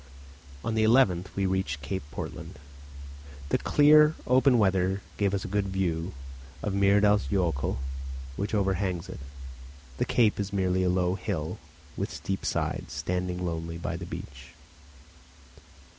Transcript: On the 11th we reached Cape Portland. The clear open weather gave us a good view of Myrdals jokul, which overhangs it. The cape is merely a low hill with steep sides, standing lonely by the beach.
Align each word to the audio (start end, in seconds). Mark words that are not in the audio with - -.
On 0.63 0.73
the 0.73 0.83
11th 0.83 1.27
we 1.35 1.45
reached 1.45 1.83
Cape 1.83 2.01
Portland. 2.09 2.57
The 3.49 3.59
clear 3.59 4.15
open 4.25 4.57
weather 4.57 5.03
gave 5.17 5.31
us 5.31 5.45
a 5.45 5.47
good 5.47 5.67
view 5.67 6.13
of 6.63 6.73
Myrdals 6.73 7.27
jokul, 7.29 7.77
which 8.35 8.55
overhangs 8.55 9.09
it. 9.09 9.19
The 9.99 10.05
cape 10.05 10.39
is 10.39 10.51
merely 10.51 10.81
a 10.81 10.89
low 10.89 11.13
hill 11.13 11.59
with 11.95 12.09
steep 12.11 12.47
sides, 12.47 12.93
standing 12.93 13.45
lonely 13.45 13.77
by 13.77 13.95
the 13.95 14.07
beach. 14.07 14.55